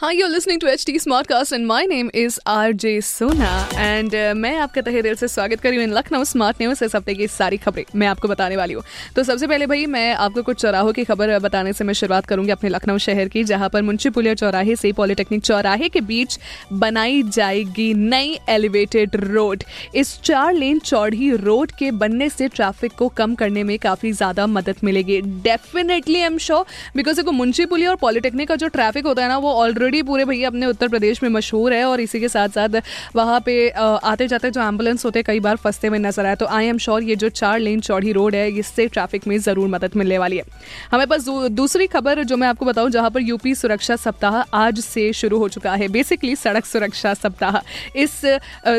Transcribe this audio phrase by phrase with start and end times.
[0.00, 3.52] Hi, you're listening to HT Smartcast and my name is RJ Sona
[3.82, 7.14] and uh, मैं आपका तहे दिल से स्वागत कर हूँ लखनऊ स्मार्ट न्यूज़ इस हफ़्ते
[7.14, 8.82] की सारी खबरें मैं आपको बताने वाली हूँ।
[9.16, 12.52] तो सबसे पहले भाई मैं आपको कुछ चौराहों की खबर बताने से मैं शुरुआत करूँगी
[12.52, 16.38] अपने लखनऊ शहर की जहाँ पर मुंशी पुलिया चौराहे से पॉलिटेक्निक चौराहे के बीच
[16.72, 23.08] बनाई जाएगी नई एलिवेटेड रोड। इस चार लेन चौड़ी रोड के बनने से ट्रैफ़िक को
[23.16, 26.64] कम करने में काफ़ी ज़्यादा मदद मिलेगी। Definitely I am sure
[26.96, 30.24] because देखो मुंशी पुलिया और पॉलिटेक्निक का जो ट्रैफ़िक होता है ना वो ऑलरेडी पूरे
[30.24, 32.80] भैया अपने उत्तर प्रदेश में मशहूर है और इसी के साथ साथ
[33.16, 36.66] वहाँ पे आते जाते जो एंबुलेंस होते कई बार फंसते हुए नज़र आए। तो आई
[36.66, 40.18] एम श्योर ये जो चार लेन चौड़ी रोड है, इससे ट्रैफ़िक में ज़रूर मदद मिलने
[40.18, 40.44] वाली है।
[40.92, 45.12] हमें पास दूसरी खबर जो मैं आपको बताऊँ, जहाँ पर यूपी सुरक्षा सप्ताह आज से
[45.14, 47.58] शुरू हो चुका है। बेसिकली सड़क सुरक्षा सप्ताह।
[47.96, 48.20] इस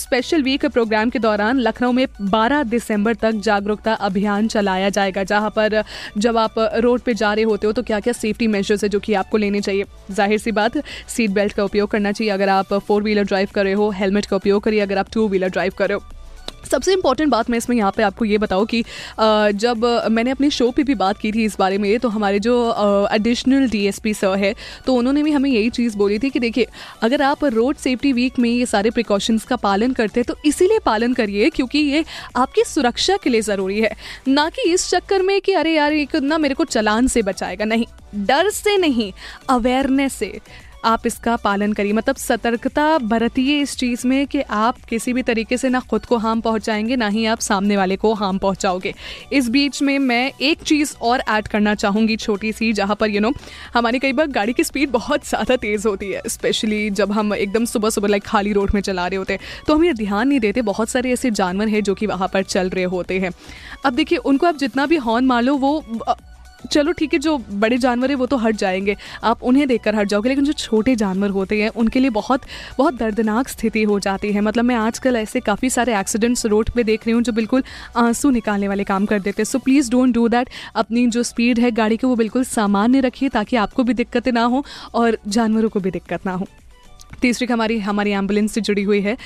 [0.00, 5.50] स्पेशल वीक प्रोग्राम के दौरान लखनऊ में 12 दिसंबर तक जागरूकता अभियान चलाया जाएगा, जहाँ
[5.50, 5.82] पर
[6.18, 9.00] जब आप रोड पे जा रहे होते हो तो क्या क्या सेफ्टी मेजर्स है जो
[9.00, 9.84] कि आपको लेने चाहिए?
[10.10, 10.76] ज़ाहिर सी बात
[11.08, 14.26] सीट बेल्ट का उपयोग करना चाहिए। अगर आप फोर व्हीलर ड्राइव कर रहे हो हेलमेट
[14.26, 16.16] का उपयोग करिए। अगर आप टू व्हीलर ड्राइव कर रहे हो।
[16.62, 18.82] सबसे इंपॉर्टेंट बात मैं इसमें यहाँ पे आपको ये बताऊँ कि
[19.54, 22.54] जब मैंने अपने शो पे भी बात की थी इस बारे में तो हमारे जो
[23.12, 24.54] एडिशनल डीएसपी सर है
[24.86, 26.66] तो उन्होंने भी हमें यही चीज़ बोली थी कि देखिए,
[27.02, 30.78] अगर आप रोड सेफ्टी वीक में ये सारे प्रिकॉशंस का पालन करते हैं तो इसीलिए
[30.84, 32.04] पालन करिए क्योंकि ये
[32.36, 33.94] आपकी सुरक्षा के लिए ज़रूरी है।
[34.28, 37.64] ना कि इस चक्कर में कि अरे यार, ये ना मेरे को चलान से बचाएगा।
[37.64, 39.12] नहीं, डर से नहीं
[39.48, 40.38] अवेयरनेस से।
[40.84, 45.56] आप इसका पालन करिए। मतलब सतर्कता बरतिए इस चीज़ में कि आप किसी भी तरीके
[45.56, 48.94] से ना खुद को हार्म पहुंचाएँगे, ना ही आप सामने वाले को हार्म पहुंचाओगे।
[49.32, 53.20] इस बीच में मैं एक चीज़ और ऐड करना चाहूँगी छोटी सी, जहाँ पर यू
[53.20, 53.32] नो
[53.74, 57.64] हमारी कई बार गाड़ी की स्पीड बहुत ज़्यादा तेज़ होती है स्पेशली जब हम एकदम
[57.64, 60.40] सुबह सुबह लाइक खाली रोड में चला रहे होते हैं। तो हम ये ध्यान नहीं
[60.40, 63.30] देते, बहुत सारे ऐसे जानवर हैं जो कि वहाँ पर चल रहे होते हैं।
[63.84, 65.78] अब देखिए, उनको आप जितना भी हॉर्न मार लो वो
[66.70, 70.08] चलो ठीक है, जो बड़े जानवर है, वो तो हट जाएँगे। आप उन्हें देखकर हट
[70.08, 72.40] जाओगे, लेकिन जो छोटे जानवर होते हैं, उनके लिए बहुत
[72.78, 76.84] बहुत दर्दनाक स्थिति हो जाती है। मतलब मैं आजकल ऐसे काफ़ी सारे एक्सीडेंट्स रोड पे
[76.84, 77.62] देख रही हूँ, जो बिल्कुल
[77.96, 81.58] आँसू निकालने वाले काम कर देते हैं। So please don't do that अपनी जो स्पीड
[81.58, 84.64] है गाड़ी की, वो बिल्कुल सामान्य रखिए, ताकि आपको भी दिक्कतें ना हो
[84.94, 86.46] और जानवरों को भी दिक्कत ना हो।
[87.20, 89.16] तीसरी हमारी हमारी एंबुलेंस से जुड़ी हुई है।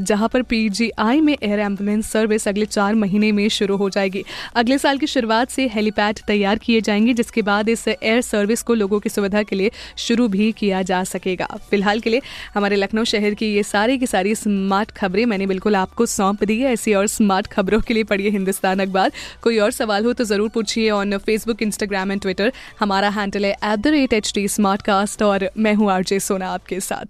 [0.00, 4.24] जहाँ पर पीजीआई में एयर एंबुलेंस सर्विस अगले चार महीने में शुरू हो जाएगी।
[4.56, 8.74] अगले साल की शुरुआत से हेलीपैड तैयार किए जाएँगे, जिसके बाद इस एयर सर्विस को
[8.74, 12.22] लोगों की सुविधा के लिए शुरू भी किया जा सकेगा। फ़िलहाल के लिए
[12.54, 16.58] हमारे लखनऊ शहर की ये सारी की सारी स्मार्ट खबरें मैंने बिल्कुल आपको सौंप दी
[16.60, 20.24] है। ऐसी और स्मार्ट खबरों के लिए पढ़िए हिंदुस्तान अखबार। कोई और सवाल हो तो
[20.24, 24.58] ज़रूर पूछिए on Facebook Instagram and Twitter हमारा हैंडल है एट द रेट एच
[25.22, 27.09] और मैं हूँ आरजे सोना आपके साथ।